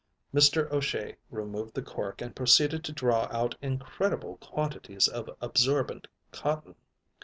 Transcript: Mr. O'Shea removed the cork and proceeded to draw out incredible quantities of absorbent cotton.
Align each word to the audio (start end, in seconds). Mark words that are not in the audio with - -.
Mr. 0.33 0.67
O'Shea 0.71 1.15
removed 1.29 1.75
the 1.75 1.83
cork 1.83 2.23
and 2.23 2.35
proceeded 2.35 2.83
to 2.83 2.91
draw 2.91 3.27
out 3.29 3.53
incredible 3.61 4.37
quantities 4.37 5.07
of 5.07 5.29
absorbent 5.41 6.07
cotton. 6.31 6.73